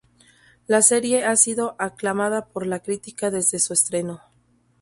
La 0.65 0.81
serie 0.81 1.25
ha 1.25 1.35
sido 1.35 1.75
aclamada 1.77 2.47
por 2.47 2.65
la 2.65 2.79
crítica 2.81 3.29
desde 3.29 3.59
su 3.59 3.73
estreno. 3.73 4.19